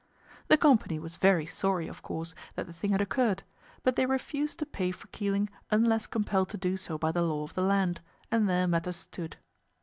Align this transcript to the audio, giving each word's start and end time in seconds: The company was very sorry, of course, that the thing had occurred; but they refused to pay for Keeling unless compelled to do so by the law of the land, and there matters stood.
The 0.47 0.57
company 0.57 0.97
was 0.97 1.17
very 1.17 1.45
sorry, 1.45 1.87
of 1.87 2.01
course, 2.01 2.33
that 2.55 2.65
the 2.65 2.73
thing 2.73 2.89
had 2.91 3.01
occurred; 3.01 3.43
but 3.83 3.95
they 3.97 4.07
refused 4.07 4.57
to 4.57 4.65
pay 4.65 4.89
for 4.89 5.05
Keeling 5.09 5.47
unless 5.69 6.07
compelled 6.07 6.49
to 6.49 6.57
do 6.57 6.75
so 6.75 6.97
by 6.97 7.11
the 7.11 7.21
law 7.21 7.43
of 7.43 7.53
the 7.53 7.61
land, 7.61 8.01
and 8.31 8.49
there 8.49 8.65
matters 8.67 8.95
stood. 8.95 9.37